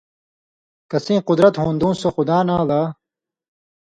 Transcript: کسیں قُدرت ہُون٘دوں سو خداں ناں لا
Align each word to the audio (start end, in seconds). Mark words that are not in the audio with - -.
کسیں 0.91 1.19
قُدرت 1.27 1.53
ہُون٘دوں 1.61 1.93
سو 2.01 2.07
خداں 2.15 2.41
ناں 2.47 2.63
لا 2.69 2.81